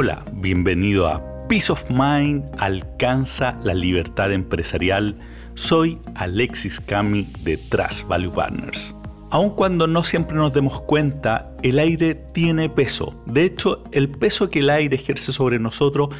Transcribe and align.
Hola, 0.00 0.24
bienvenido 0.32 1.08
a 1.08 1.48
Peace 1.48 1.72
of 1.72 1.90
Mind 1.90 2.44
alcanza 2.58 3.58
la 3.64 3.74
libertad 3.74 4.32
empresarial. 4.32 5.18
Soy 5.54 5.98
Alexis 6.14 6.78
Cami 6.78 7.32
de 7.42 7.56
Trust 7.56 8.06
Value 8.06 8.30
Partners. 8.30 8.94
Aun 9.30 9.56
cuando 9.56 9.88
no 9.88 10.04
siempre 10.04 10.36
nos 10.36 10.54
demos 10.54 10.80
cuenta, 10.82 11.50
el 11.64 11.80
aire 11.80 12.14
tiene 12.14 12.68
peso. 12.68 13.20
De 13.26 13.42
hecho, 13.42 13.82
el 13.90 14.08
peso 14.08 14.50
que 14.50 14.60
el 14.60 14.70
aire 14.70 14.94
ejerce 14.94 15.32
sobre 15.32 15.58
nosotros 15.58 16.10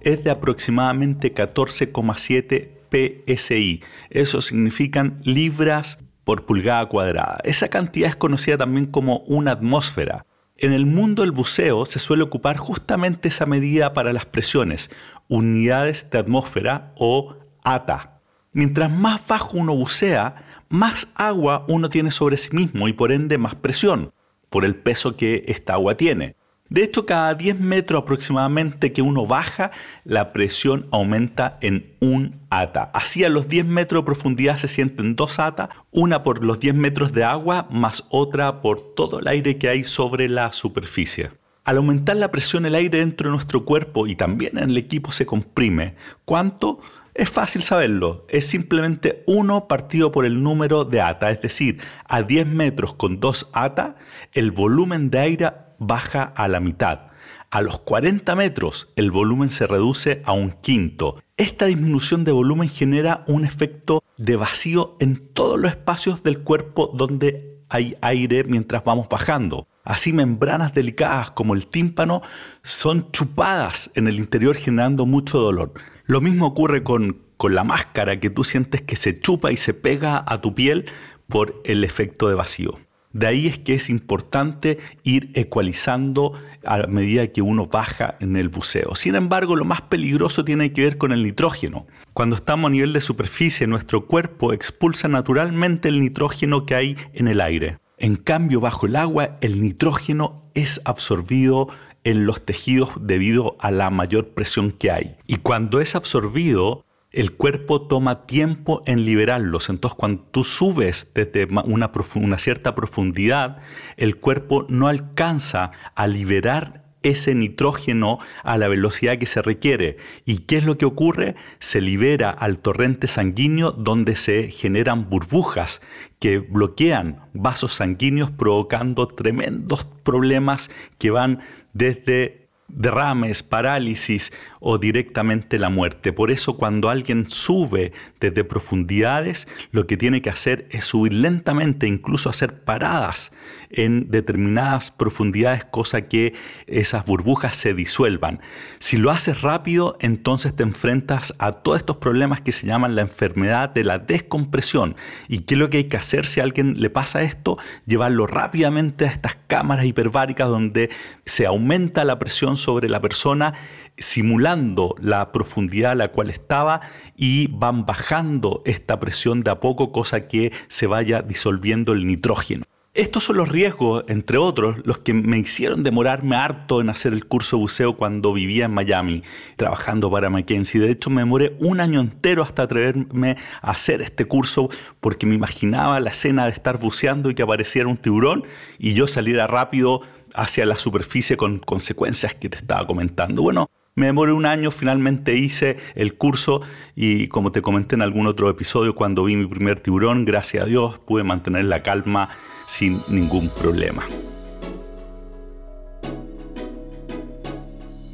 es 0.00 0.24
de 0.24 0.30
aproximadamente 0.30 1.34
14,7 1.34 3.26
PSI. 3.36 3.82
Eso 4.08 4.40
significan 4.40 5.20
libras 5.24 6.02
por 6.24 6.46
pulgada 6.46 6.86
cuadrada. 6.86 7.40
Esa 7.44 7.68
cantidad 7.68 8.08
es 8.08 8.16
conocida 8.16 8.56
también 8.56 8.86
como 8.86 9.18
una 9.26 9.52
atmósfera. 9.52 10.24
En 10.58 10.72
el 10.72 10.86
mundo 10.86 11.20
del 11.20 11.32
buceo 11.32 11.84
se 11.84 11.98
suele 11.98 12.22
ocupar 12.22 12.56
justamente 12.56 13.28
esa 13.28 13.44
medida 13.44 13.92
para 13.92 14.14
las 14.14 14.24
presiones, 14.24 14.90
unidades 15.28 16.08
de 16.08 16.16
atmósfera 16.16 16.94
o 16.96 17.36
ATA. 17.62 18.22
Mientras 18.54 18.90
más 18.90 19.20
bajo 19.26 19.58
uno 19.58 19.76
bucea, 19.76 20.62
más 20.70 21.08
agua 21.14 21.66
uno 21.68 21.90
tiene 21.90 22.10
sobre 22.10 22.38
sí 22.38 22.56
mismo 22.56 22.88
y 22.88 22.94
por 22.94 23.12
ende 23.12 23.36
más 23.36 23.54
presión, 23.54 24.14
por 24.48 24.64
el 24.64 24.76
peso 24.76 25.14
que 25.14 25.44
esta 25.46 25.74
agua 25.74 25.94
tiene. 25.98 26.35
De 26.68 26.82
hecho, 26.82 27.06
cada 27.06 27.34
10 27.34 27.60
metros 27.60 28.02
aproximadamente 28.02 28.92
que 28.92 29.02
uno 29.02 29.26
baja, 29.26 29.70
la 30.04 30.32
presión 30.32 30.88
aumenta 30.90 31.58
en 31.60 31.94
un 32.00 32.40
ata. 32.50 32.90
Así 32.92 33.22
a 33.22 33.28
los 33.28 33.48
10 33.48 33.66
metros 33.66 34.02
de 34.02 34.06
profundidad 34.06 34.56
se 34.56 34.66
sienten 34.66 35.14
dos 35.14 35.38
atas, 35.38 35.68
una 35.92 36.24
por 36.24 36.44
los 36.44 36.58
10 36.58 36.74
metros 36.74 37.12
de 37.12 37.22
agua 37.22 37.68
más 37.70 38.06
otra 38.10 38.62
por 38.62 38.94
todo 38.94 39.20
el 39.20 39.28
aire 39.28 39.58
que 39.58 39.68
hay 39.68 39.84
sobre 39.84 40.28
la 40.28 40.52
superficie. 40.52 41.30
Al 41.62 41.78
aumentar 41.78 42.16
la 42.16 42.30
presión, 42.30 42.66
el 42.66 42.74
aire 42.74 42.98
dentro 42.98 43.28
de 43.28 43.34
nuestro 43.34 43.64
cuerpo 43.64 44.06
y 44.06 44.16
también 44.16 44.58
en 44.58 44.70
el 44.70 44.76
equipo 44.76 45.12
se 45.12 45.26
comprime. 45.26 45.94
¿Cuánto? 46.24 46.80
Es 47.14 47.30
fácil 47.30 47.62
saberlo, 47.62 48.26
es 48.28 48.46
simplemente 48.46 49.22
1 49.26 49.68
partido 49.68 50.12
por 50.12 50.26
el 50.26 50.42
número 50.42 50.84
de 50.84 51.00
ata, 51.00 51.30
es 51.30 51.40
decir, 51.40 51.80
a 52.04 52.22
10 52.22 52.46
metros 52.46 52.92
con 52.92 53.20
2 53.20 53.50
ata, 53.54 53.96
el 54.32 54.50
volumen 54.50 55.08
de 55.08 55.18
aire 55.20 55.50
baja 55.78 56.22
a 56.22 56.48
la 56.48 56.60
mitad. 56.60 57.08
A 57.50 57.62
los 57.62 57.78
40 57.80 58.34
metros 58.34 58.92
el 58.96 59.10
volumen 59.10 59.50
se 59.50 59.66
reduce 59.66 60.22
a 60.24 60.32
un 60.32 60.50
quinto. 60.50 61.22
Esta 61.36 61.66
disminución 61.66 62.24
de 62.24 62.32
volumen 62.32 62.68
genera 62.68 63.24
un 63.26 63.44
efecto 63.44 64.02
de 64.16 64.36
vacío 64.36 64.96
en 65.00 65.16
todos 65.32 65.58
los 65.58 65.70
espacios 65.70 66.22
del 66.22 66.40
cuerpo 66.40 66.92
donde 66.94 67.62
hay 67.68 67.96
aire 68.00 68.44
mientras 68.44 68.84
vamos 68.84 69.08
bajando. 69.08 69.68
Así 69.84 70.12
membranas 70.12 70.74
delicadas 70.74 71.30
como 71.30 71.54
el 71.54 71.66
tímpano 71.66 72.22
son 72.62 73.10
chupadas 73.12 73.90
en 73.94 74.08
el 74.08 74.16
interior 74.16 74.56
generando 74.56 75.06
mucho 75.06 75.38
dolor. 75.38 75.74
Lo 76.04 76.20
mismo 76.20 76.46
ocurre 76.46 76.82
con, 76.82 77.22
con 77.36 77.54
la 77.54 77.64
máscara 77.64 78.18
que 78.18 78.30
tú 78.30 78.42
sientes 78.42 78.82
que 78.82 78.96
se 78.96 79.18
chupa 79.20 79.52
y 79.52 79.56
se 79.56 79.74
pega 79.74 80.24
a 80.26 80.40
tu 80.40 80.54
piel 80.54 80.86
por 81.28 81.60
el 81.64 81.84
efecto 81.84 82.28
de 82.28 82.34
vacío. 82.34 82.78
De 83.16 83.26
ahí 83.26 83.46
es 83.46 83.58
que 83.58 83.72
es 83.72 83.88
importante 83.88 84.76
ir 85.02 85.30
ecualizando 85.32 86.34
a 86.66 86.86
medida 86.86 87.26
que 87.28 87.40
uno 87.40 87.66
baja 87.66 88.18
en 88.20 88.36
el 88.36 88.50
buceo. 88.50 88.94
Sin 88.94 89.14
embargo, 89.14 89.56
lo 89.56 89.64
más 89.64 89.80
peligroso 89.80 90.44
tiene 90.44 90.74
que 90.74 90.82
ver 90.82 90.98
con 90.98 91.12
el 91.12 91.22
nitrógeno. 91.22 91.86
Cuando 92.12 92.36
estamos 92.36 92.68
a 92.68 92.72
nivel 92.72 92.92
de 92.92 93.00
superficie, 93.00 93.66
nuestro 93.66 94.06
cuerpo 94.06 94.52
expulsa 94.52 95.08
naturalmente 95.08 95.88
el 95.88 95.98
nitrógeno 95.98 96.66
que 96.66 96.74
hay 96.74 96.96
en 97.14 97.28
el 97.28 97.40
aire. 97.40 97.78
En 97.96 98.16
cambio, 98.16 98.60
bajo 98.60 98.84
el 98.84 98.96
agua, 98.96 99.38
el 99.40 99.62
nitrógeno 99.62 100.50
es 100.52 100.82
absorbido 100.84 101.68
en 102.04 102.26
los 102.26 102.44
tejidos 102.44 102.90
debido 103.00 103.56
a 103.60 103.70
la 103.70 103.88
mayor 103.88 104.28
presión 104.34 104.72
que 104.72 104.90
hay. 104.90 105.16
Y 105.26 105.36
cuando 105.36 105.80
es 105.80 105.96
absorbido, 105.96 106.84
el 107.16 107.32
cuerpo 107.32 107.80
toma 107.80 108.26
tiempo 108.26 108.82
en 108.84 109.06
liberarlos. 109.06 109.70
Entonces, 109.70 109.96
cuando 109.96 110.22
tú 110.30 110.44
subes 110.44 111.12
desde 111.14 111.48
una, 111.64 112.38
cierta 112.38 112.74
profundidad, 112.74 113.58
el 113.96 114.16
cuerpo 114.16 114.66
no 114.68 114.86
alcanza 114.86 115.72
a 115.94 116.06
liberar 116.06 116.84
ese 117.02 117.34
nitrógeno 117.34 118.18
a 118.42 118.58
la 118.58 118.68
velocidad 118.68 119.16
que 119.16 119.24
se 119.24 119.40
requiere. 119.40 119.96
¿Y 120.26 120.38
qué 120.40 120.58
es 120.58 120.64
lo 120.64 120.76
que 120.76 120.84
ocurre? 120.84 121.36
Se 121.58 121.80
libera 121.80 122.30
al 122.30 122.58
torrente 122.58 123.06
sanguíneo 123.06 123.72
donde 123.72 124.14
se 124.14 124.50
generan 124.50 125.08
burbujas 125.08 125.80
que 126.18 126.38
bloquean 126.38 127.28
vasos 127.32 127.72
sanguíneos 127.72 128.30
provocando 128.30 129.08
tremendos 129.08 129.86
problemas 130.02 130.70
que 130.98 131.10
van 131.10 131.40
desde 131.72 132.45
derrames, 132.68 133.42
parálisis 133.42 134.32
o 134.60 134.78
directamente 134.78 135.58
la 135.58 135.70
muerte. 135.70 136.12
Por 136.12 136.30
eso 136.30 136.56
cuando 136.56 136.88
alguien 136.88 137.30
sube 137.30 137.92
desde 138.20 138.44
profundidades, 138.44 139.48
lo 139.70 139.86
que 139.86 139.96
tiene 139.96 140.22
que 140.22 140.30
hacer 140.30 140.66
es 140.70 140.86
subir 140.86 141.12
lentamente, 141.14 141.86
incluso 141.86 142.28
hacer 142.28 142.64
paradas 142.64 143.32
en 143.70 144.10
determinadas 144.10 144.90
profundidades, 144.90 145.64
cosa 145.64 146.08
que 146.08 146.34
esas 146.66 147.04
burbujas 147.04 147.56
se 147.56 147.74
disuelvan. 147.74 148.40
Si 148.78 148.96
lo 148.96 149.10
haces 149.10 149.42
rápido, 149.42 149.96
entonces 150.00 150.54
te 150.54 150.62
enfrentas 150.62 151.34
a 151.38 151.52
todos 151.52 151.78
estos 151.78 151.98
problemas 151.98 152.40
que 152.40 152.52
se 152.52 152.66
llaman 152.66 152.96
la 152.96 153.02
enfermedad 153.02 153.70
de 153.70 153.84
la 153.84 153.98
descompresión. 153.98 154.96
¿Y 155.28 155.40
qué 155.40 155.54
es 155.54 155.60
lo 155.60 155.70
que 155.70 155.78
hay 155.78 155.84
que 155.84 155.96
hacer 155.96 156.26
si 156.26 156.40
a 156.40 156.44
alguien 156.44 156.80
le 156.80 156.90
pasa 156.90 157.22
esto? 157.22 157.58
Llevarlo 157.86 158.26
rápidamente 158.26 159.04
a 159.04 159.10
estas 159.10 159.36
cámaras 159.46 159.84
hiperbáricas 159.84 160.48
donde 160.48 160.90
se 161.24 161.46
aumenta 161.46 162.04
la 162.04 162.18
presión 162.18 162.55
sobre 162.56 162.88
la 162.88 163.00
persona 163.00 163.54
simulando 163.98 164.94
la 165.00 165.32
profundidad 165.32 165.92
a 165.92 165.96
la 165.96 166.08
cual 166.08 166.30
estaba 166.30 166.80
y 167.16 167.48
van 167.48 167.86
bajando 167.86 168.62
esta 168.64 169.00
presión 169.00 169.42
de 169.42 169.50
a 169.50 169.60
poco, 169.60 169.92
cosa 169.92 170.28
que 170.28 170.52
se 170.68 170.86
vaya 170.86 171.22
disolviendo 171.22 171.92
el 171.92 172.06
nitrógeno. 172.06 172.64
Estos 172.96 173.24
son 173.24 173.36
los 173.36 173.50
riesgos, 173.50 174.04
entre 174.08 174.38
otros, 174.38 174.76
los 174.86 174.96
que 175.00 175.12
me 175.12 175.36
hicieron 175.36 175.82
demorarme 175.82 176.34
harto 176.34 176.80
en 176.80 176.88
hacer 176.88 177.12
el 177.12 177.26
curso 177.26 177.56
de 177.56 177.60
buceo 177.60 177.94
cuando 177.94 178.32
vivía 178.32 178.64
en 178.64 178.72
Miami, 178.72 179.22
trabajando 179.56 180.10
para 180.10 180.30
Mackenzie. 180.30 180.80
De 180.80 180.92
hecho, 180.92 181.10
me 181.10 181.20
demoré 181.20 181.58
un 181.60 181.80
año 181.80 182.00
entero 182.00 182.42
hasta 182.42 182.62
atreverme 182.62 183.36
a 183.60 183.72
hacer 183.72 184.00
este 184.00 184.24
curso 184.24 184.70
porque 185.00 185.26
me 185.26 185.34
imaginaba 185.34 186.00
la 186.00 186.08
escena 186.08 186.46
de 186.46 186.52
estar 186.52 186.78
buceando 186.78 187.28
y 187.28 187.34
que 187.34 187.42
apareciera 187.42 187.86
un 187.86 187.98
tiburón 187.98 188.44
y 188.78 188.94
yo 188.94 189.06
saliera 189.06 189.46
rápido 189.46 190.00
hacia 190.36 190.66
la 190.66 190.76
superficie 190.76 191.36
con 191.36 191.58
consecuencias 191.58 192.34
que 192.34 192.48
te 192.48 192.58
estaba 192.58 192.86
comentando. 192.86 193.42
Bueno, 193.42 193.70
me 193.94 194.06
demoré 194.06 194.32
un 194.32 194.44
año, 194.44 194.70
finalmente 194.70 195.36
hice 195.36 195.78
el 195.94 196.14
curso 196.14 196.60
y 196.94 197.28
como 197.28 197.50
te 197.50 197.62
comenté 197.62 197.94
en 197.94 198.02
algún 198.02 198.26
otro 198.26 198.50
episodio, 198.50 198.94
cuando 198.94 199.24
vi 199.24 199.36
mi 199.36 199.46
primer 199.46 199.80
tiburón, 199.80 200.26
gracias 200.26 200.64
a 200.64 200.66
Dios 200.66 200.98
pude 200.98 201.24
mantener 201.24 201.64
la 201.64 201.82
calma 201.82 202.28
sin 202.66 203.00
ningún 203.08 203.48
problema. 203.48 204.02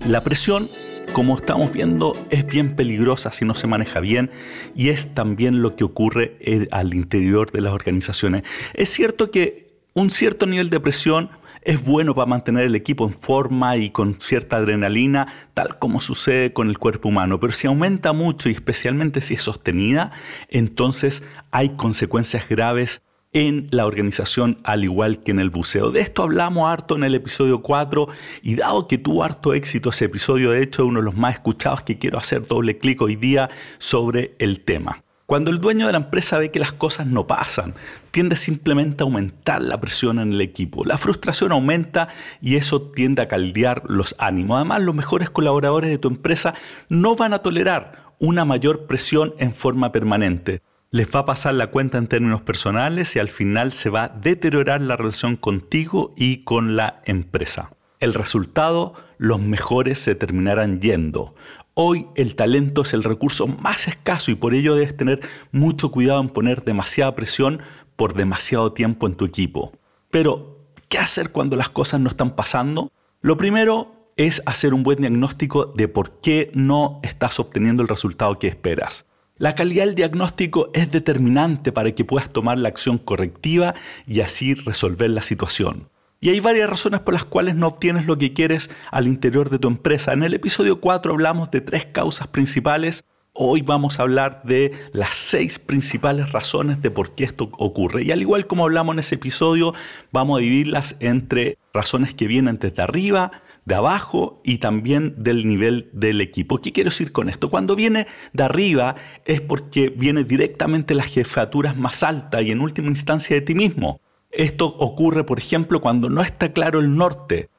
La 0.06 0.20
presión, 0.20 0.68
como 1.12 1.36
estamos 1.36 1.72
viendo, 1.72 2.16
es 2.30 2.46
bien 2.46 2.76
peligrosa 2.76 3.32
si 3.32 3.44
no 3.44 3.54
se 3.54 3.66
maneja 3.66 3.98
bien 3.98 4.30
y 4.76 4.90
es 4.90 5.14
también 5.14 5.62
lo 5.62 5.74
que 5.74 5.82
ocurre 5.82 6.38
al 6.70 6.94
interior 6.94 7.50
de 7.50 7.60
las 7.60 7.72
organizaciones. 7.72 8.44
Es 8.74 8.88
cierto 8.90 9.32
que 9.32 9.72
un 9.94 10.10
cierto 10.10 10.46
nivel 10.46 10.70
de 10.70 10.80
presión 10.80 11.30
es 11.64 11.84
bueno 11.84 12.14
para 12.14 12.26
mantener 12.26 12.64
el 12.64 12.74
equipo 12.74 13.06
en 13.06 13.14
forma 13.14 13.76
y 13.76 13.90
con 13.90 14.20
cierta 14.20 14.56
adrenalina, 14.56 15.26
tal 15.54 15.78
como 15.78 16.00
sucede 16.00 16.52
con 16.52 16.68
el 16.68 16.78
cuerpo 16.78 17.08
humano. 17.08 17.40
Pero 17.40 17.52
si 17.52 17.66
aumenta 17.66 18.12
mucho 18.12 18.48
y 18.48 18.52
especialmente 18.52 19.20
si 19.20 19.34
es 19.34 19.42
sostenida, 19.42 20.12
entonces 20.48 21.22
hay 21.50 21.70
consecuencias 21.76 22.48
graves 22.48 23.02
en 23.32 23.68
la 23.70 23.86
organización 23.86 24.58
al 24.62 24.84
igual 24.84 25.22
que 25.22 25.30
en 25.30 25.40
el 25.40 25.50
buceo. 25.50 25.90
De 25.90 26.00
esto 26.00 26.22
hablamos 26.22 26.68
harto 26.70 26.96
en 26.96 27.04
el 27.04 27.14
episodio 27.14 27.62
4 27.62 28.08
y 28.42 28.56
dado 28.56 28.86
que 28.88 28.98
tuvo 28.98 29.24
harto 29.24 29.54
éxito 29.54 29.90
ese 29.90 30.06
episodio, 30.06 30.50
de 30.50 30.62
hecho 30.62 30.82
es 30.82 30.88
uno 30.88 31.00
de 31.00 31.06
los 31.06 31.16
más 31.16 31.34
escuchados 31.34 31.82
que 31.82 31.98
quiero 31.98 32.18
hacer 32.18 32.46
doble 32.46 32.78
clic 32.78 33.00
hoy 33.00 33.16
día 33.16 33.48
sobre 33.78 34.36
el 34.38 34.60
tema. 34.60 35.02
Cuando 35.32 35.50
el 35.50 35.62
dueño 35.62 35.86
de 35.86 35.92
la 35.92 35.98
empresa 35.98 36.36
ve 36.36 36.50
que 36.50 36.58
las 36.58 36.72
cosas 36.72 37.06
no 37.06 37.26
pasan, 37.26 37.74
tiende 38.10 38.36
simplemente 38.36 39.02
a 39.02 39.06
aumentar 39.06 39.62
la 39.62 39.80
presión 39.80 40.18
en 40.18 40.34
el 40.34 40.42
equipo. 40.42 40.84
La 40.84 40.98
frustración 40.98 41.52
aumenta 41.52 42.08
y 42.42 42.56
eso 42.56 42.82
tiende 42.82 43.22
a 43.22 43.28
caldear 43.28 43.82
los 43.86 44.14
ánimos. 44.18 44.56
Además, 44.56 44.82
los 44.82 44.94
mejores 44.94 45.30
colaboradores 45.30 45.88
de 45.88 45.96
tu 45.96 46.08
empresa 46.08 46.52
no 46.90 47.16
van 47.16 47.32
a 47.32 47.38
tolerar 47.38 48.12
una 48.18 48.44
mayor 48.44 48.84
presión 48.84 49.32
en 49.38 49.54
forma 49.54 49.90
permanente 49.90 50.60
les 50.90 51.08
va 51.08 51.20
a 51.20 51.24
pasar 51.24 51.54
la 51.54 51.68
cuenta 51.68 51.96
en 51.96 52.08
términos 52.08 52.42
personales 52.42 53.16
y 53.16 53.18
al 53.18 53.30
final 53.30 53.72
se 53.72 53.88
va 53.88 54.04
a 54.04 54.08
deteriorar 54.08 54.82
la 54.82 54.96
relación 54.96 55.36
contigo 55.36 56.12
y 56.14 56.44
con 56.44 56.76
la 56.76 56.96
empresa. 57.06 57.70
El 58.00 58.12
resultado, 58.12 58.94
los 59.16 59.40
mejores 59.40 59.98
se 59.98 60.14
terminarán 60.14 60.80
yendo. 60.80 61.34
Hoy 61.74 62.06
el 62.16 62.34
talento 62.34 62.82
es 62.82 62.92
el 62.92 63.02
recurso 63.02 63.46
más 63.46 63.88
escaso 63.88 64.30
y 64.30 64.34
por 64.34 64.52
ello 64.52 64.74
debes 64.74 64.94
tener 64.94 65.20
mucho 65.52 65.90
cuidado 65.90 66.20
en 66.20 66.28
poner 66.28 66.64
demasiada 66.64 67.14
presión 67.14 67.62
por 67.96 68.12
demasiado 68.12 68.74
tiempo 68.74 69.06
en 69.06 69.14
tu 69.14 69.24
equipo. 69.24 69.72
Pero, 70.10 70.58
¿qué 70.90 70.98
hacer 70.98 71.30
cuando 71.30 71.56
las 71.56 71.70
cosas 71.70 71.98
no 72.00 72.10
están 72.10 72.36
pasando? 72.36 72.92
Lo 73.22 73.38
primero, 73.38 74.02
es 74.16 74.42
hacer 74.44 74.74
un 74.74 74.82
buen 74.82 74.98
diagnóstico 74.98 75.64
de 75.64 75.88
por 75.88 76.20
qué 76.20 76.50
no 76.54 77.00
estás 77.02 77.40
obteniendo 77.40 77.82
el 77.82 77.88
resultado 77.88 78.38
que 78.38 78.48
esperas. 78.48 79.06
La 79.38 79.54
calidad 79.54 79.86
del 79.86 79.94
diagnóstico 79.94 80.70
es 80.74 80.90
determinante 80.90 81.72
para 81.72 81.92
que 81.92 82.04
puedas 82.04 82.30
tomar 82.30 82.58
la 82.58 82.68
acción 82.68 82.98
correctiva 82.98 83.74
y 84.06 84.20
así 84.20 84.54
resolver 84.54 85.08
la 85.08 85.22
situación. 85.22 85.88
Y 86.24 86.30
hay 86.30 86.38
varias 86.38 86.70
razones 86.70 87.00
por 87.00 87.14
las 87.14 87.24
cuales 87.24 87.56
no 87.56 87.66
obtienes 87.66 88.06
lo 88.06 88.16
que 88.16 88.32
quieres 88.32 88.70
al 88.92 89.08
interior 89.08 89.50
de 89.50 89.58
tu 89.58 89.66
empresa. 89.66 90.12
En 90.12 90.22
el 90.22 90.34
episodio 90.34 90.80
4 90.80 91.10
hablamos 91.10 91.50
de 91.50 91.60
tres 91.60 91.86
causas 91.86 92.28
principales. 92.28 93.02
Hoy 93.32 93.62
vamos 93.62 93.98
a 93.98 94.02
hablar 94.02 94.40
de 94.44 94.70
las 94.92 95.14
seis 95.14 95.58
principales 95.58 96.30
razones 96.30 96.80
de 96.80 96.92
por 96.92 97.16
qué 97.16 97.24
esto 97.24 97.50
ocurre. 97.58 98.04
Y 98.04 98.12
al 98.12 98.20
igual 98.20 98.46
como 98.46 98.62
hablamos 98.62 98.92
en 98.92 99.00
ese 99.00 99.16
episodio, 99.16 99.74
vamos 100.12 100.38
a 100.38 100.42
dividirlas 100.42 100.96
entre 101.00 101.58
razones 101.74 102.14
que 102.14 102.28
vienen 102.28 102.60
desde 102.60 102.82
arriba, 102.82 103.42
de 103.64 103.74
abajo 103.74 104.40
y 104.44 104.58
también 104.58 105.16
del 105.24 105.44
nivel 105.44 105.90
del 105.92 106.20
equipo. 106.20 106.60
¿Qué 106.60 106.70
quiero 106.70 106.90
decir 106.90 107.10
con 107.10 107.30
esto? 107.30 107.50
Cuando 107.50 107.74
viene 107.74 108.06
de 108.32 108.44
arriba 108.44 108.94
es 109.24 109.40
porque 109.40 109.88
viene 109.88 110.22
directamente 110.22 110.94
las 110.94 111.06
jefaturas 111.06 111.76
más 111.76 112.04
altas 112.04 112.42
y 112.42 112.52
en 112.52 112.60
última 112.60 112.90
instancia 112.90 113.34
de 113.34 113.42
ti 113.42 113.56
mismo. 113.56 114.00
Esto 114.32 114.66
ocurre, 114.66 115.24
por 115.24 115.38
ejemplo, 115.38 115.80
cuando 115.80 116.08
no 116.08 116.22
está 116.22 116.52
claro 116.52 116.80
el 116.80 116.96
norte 116.96 117.50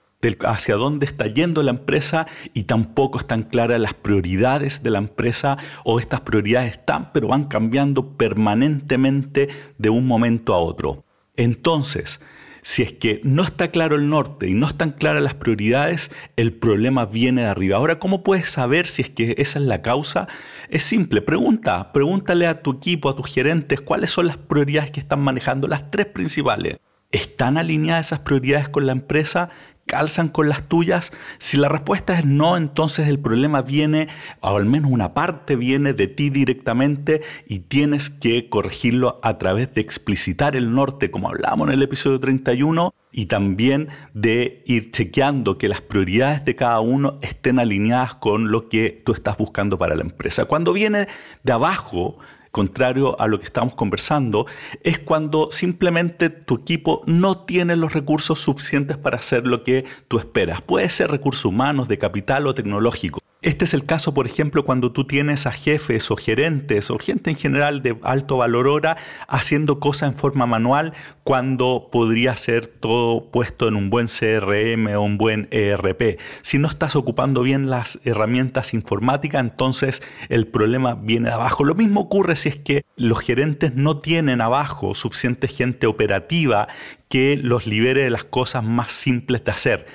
hacia 0.45 0.75
dónde 0.75 1.05
está 1.05 1.27
yendo 1.27 1.63
la 1.63 1.71
empresa 1.71 2.27
y 2.53 2.63
tampoco 2.63 3.19
están 3.19 3.43
claras 3.43 3.79
las 3.79 3.93
prioridades 3.93 4.81
de 4.81 4.89
la 4.89 4.99
empresa 4.99 5.57
o 5.83 5.99
estas 5.99 6.21
prioridades 6.21 6.71
están 6.71 7.11
pero 7.11 7.27
van 7.27 7.45
cambiando 7.45 8.15
permanentemente 8.15 9.49
de 9.77 9.89
un 9.89 10.07
momento 10.07 10.53
a 10.53 10.59
otro. 10.59 11.03
Entonces, 11.35 12.21
si 12.63 12.81
es 12.81 12.93
que 12.93 13.19
no 13.23 13.43
está 13.43 13.67
claro 13.67 13.97
el 13.97 14.09
norte 14.09 14.47
y 14.47 14.53
no 14.53 14.67
están 14.67 14.91
claras 14.91 15.21
las 15.21 15.35
prioridades, 15.35 16.11
el 16.37 16.53
problema 16.53 17.05
viene 17.05 17.41
de 17.41 17.47
arriba. 17.47 17.77
Ahora, 17.77 17.99
¿cómo 17.99 18.23
puedes 18.23 18.49
saber 18.49 18.87
si 18.87 19.01
es 19.03 19.09
que 19.09 19.35
esa 19.37 19.59
es 19.59 19.65
la 19.65 19.81
causa? 19.81 20.27
Es 20.69 20.83
simple, 20.83 21.21
pregunta, 21.21 21.91
pregúntale 21.91 22.47
a 22.47 22.61
tu 22.61 22.71
equipo, 22.71 23.09
a 23.09 23.15
tus 23.15 23.31
gerentes, 23.31 23.81
cuáles 23.81 24.11
son 24.11 24.27
las 24.27 24.37
prioridades 24.37 24.91
que 24.91 25.01
están 25.01 25.19
manejando, 25.19 25.67
las 25.67 25.91
tres 25.91 26.05
principales. 26.07 26.77
¿Están 27.11 27.57
alineadas 27.57 28.07
esas 28.07 28.19
prioridades 28.19 28.69
con 28.69 28.87
la 28.87 28.93
empresa? 28.93 29.49
Calzan 29.85 30.29
con 30.29 30.49
las 30.49 30.63
tuyas? 30.67 31.11
Si 31.37 31.57
la 31.57 31.69
respuesta 31.69 32.17
es 32.17 32.25
no, 32.25 32.57
entonces 32.57 33.07
el 33.07 33.19
problema 33.19 33.61
viene, 33.61 34.07
o 34.41 34.55
al 34.55 34.65
menos 34.65 34.91
una 34.91 35.13
parte 35.13 35.55
viene 35.55 35.93
de 35.93 36.07
ti 36.07 36.29
directamente 36.29 37.21
y 37.47 37.59
tienes 37.59 38.09
que 38.09 38.49
corregirlo 38.49 39.19
a 39.23 39.37
través 39.37 39.73
de 39.73 39.81
explicitar 39.81 40.55
el 40.55 40.73
norte, 40.73 41.11
como 41.11 41.29
hablamos 41.29 41.67
en 41.67 41.73
el 41.75 41.83
episodio 41.83 42.19
31, 42.19 42.93
y 43.11 43.27
también 43.27 43.89
de 44.13 44.63
ir 44.65 44.91
chequeando 44.91 45.57
que 45.57 45.69
las 45.69 45.81
prioridades 45.81 46.43
de 46.45 46.55
cada 46.55 46.79
uno 46.79 47.19
estén 47.21 47.59
alineadas 47.59 48.15
con 48.15 48.51
lo 48.51 48.69
que 48.69 49.01
tú 49.05 49.13
estás 49.13 49.37
buscando 49.37 49.77
para 49.77 49.95
la 49.95 50.01
empresa. 50.01 50.45
Cuando 50.45 50.73
viene 50.73 51.07
de 51.43 51.51
abajo, 51.51 52.17
contrario 52.53 53.19
a 53.19 53.27
lo 53.27 53.39
que 53.39 53.47
estamos 53.47 53.73
conversando, 53.73 54.45
es 54.83 54.99
cuando 54.99 55.49
simplemente 55.51 56.29
tu 56.29 56.57
equipo 56.57 57.01
no 57.07 57.39
tiene 57.39 57.75
los 57.75 57.93
recursos 57.93 58.39
suficientes 58.39 58.95
para 58.95 59.17
hacer 59.17 59.47
lo 59.47 59.63
que 59.63 59.85
tú 60.07 60.19
esperas. 60.19 60.61
Puede 60.61 60.87
ser 60.89 61.09
recursos 61.09 61.45
humanos, 61.45 61.87
de 61.87 61.97
capital 61.97 62.45
o 62.45 62.53
tecnológico. 62.53 63.19
Este 63.43 63.65
es 63.65 63.73
el 63.73 63.85
caso, 63.85 64.13
por 64.13 64.25
ejemplo, 64.25 64.63
cuando 64.63 64.93
tú 64.93 65.03
tienes 65.03 65.47
a 65.47 65.51
jefes 65.51 66.09
o 66.11 66.15
gerentes 66.15 66.89
o 66.89 66.97
gente 66.97 67.29
en 67.29 67.35
general 67.35 67.83
de 67.83 67.97
alto 68.01 68.37
valor 68.37 68.69
hora 68.69 68.95
haciendo 69.27 69.81
cosas 69.81 70.13
en 70.13 70.17
forma 70.17 70.45
manual 70.45 70.93
cuando 71.25 71.89
podría 71.91 72.37
ser 72.37 72.67
todo 72.67 73.31
puesto 73.31 73.67
en 73.67 73.75
un 73.75 73.89
buen 73.89 74.07
CRM 74.07 74.95
o 74.95 75.01
un 75.01 75.17
buen 75.17 75.49
ERP. 75.51 76.21
Si 76.41 76.57
no 76.57 76.69
estás 76.69 76.95
ocupando 76.95 77.41
bien 77.41 77.69
las 77.69 77.99
herramientas 78.05 78.73
informáticas, 78.73 79.41
entonces 79.41 80.01
el 80.29 80.47
problema 80.47 80.95
viene 80.95 81.27
de 81.27 81.35
abajo. 81.35 81.65
Lo 81.65 81.75
mismo 81.75 81.99
ocurre 81.99 82.37
es 82.49 82.57
que 82.57 82.85
los 82.95 83.19
gerentes 83.19 83.75
no 83.75 83.99
tienen 83.99 84.41
abajo 84.41 84.93
suficiente 84.93 85.47
gente 85.47 85.87
operativa 85.87 86.67
que 87.09 87.37
los 87.37 87.67
libere 87.67 88.03
de 88.03 88.09
las 88.09 88.23
cosas 88.23 88.63
más 88.63 88.91
simples 88.91 89.43
de 89.43 89.51
hacer. 89.51 89.85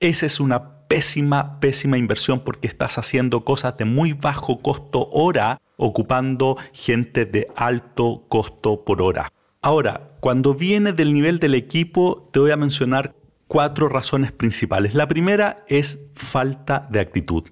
Esa 0.00 0.26
es 0.26 0.40
una 0.40 0.86
pésima, 0.88 1.60
pésima 1.60 1.98
inversión 1.98 2.40
porque 2.40 2.66
estás 2.66 2.98
haciendo 2.98 3.44
cosas 3.44 3.76
de 3.78 3.84
muy 3.84 4.12
bajo 4.12 4.60
costo 4.60 5.08
hora 5.10 5.60
ocupando 5.76 6.56
gente 6.72 7.24
de 7.24 7.46
alto 7.54 8.24
costo 8.28 8.84
por 8.84 9.00
hora. 9.00 9.32
Ahora, 9.62 10.16
cuando 10.20 10.54
viene 10.54 10.92
del 10.92 11.12
nivel 11.12 11.38
del 11.38 11.54
equipo, 11.54 12.28
te 12.32 12.40
voy 12.40 12.50
a 12.50 12.56
mencionar 12.56 13.14
cuatro 13.46 13.88
razones 13.88 14.32
principales. 14.32 14.94
La 14.94 15.08
primera 15.08 15.64
es 15.68 16.08
falta 16.14 16.88
de 16.90 17.00
actitud. 17.00 17.44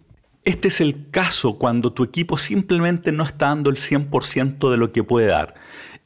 Este 0.48 0.68
es 0.68 0.80
el 0.80 1.10
caso 1.10 1.58
cuando 1.58 1.92
tu 1.92 2.02
equipo 2.02 2.38
simplemente 2.38 3.12
no 3.12 3.22
está 3.22 3.48
dando 3.48 3.68
el 3.68 3.76
100% 3.76 4.70
de 4.70 4.78
lo 4.78 4.92
que 4.92 5.04
puede 5.04 5.26
dar. 5.26 5.56